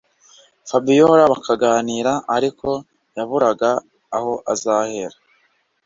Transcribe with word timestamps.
Fabiora 0.69 1.23
bakaganira 1.31 2.13
ariko 2.35 2.69
yaburaga 3.15 3.69
aho 4.17 4.33
azahera 4.53 5.17